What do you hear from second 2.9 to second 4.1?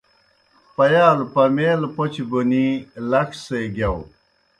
لڇ سے گِیاؤ۔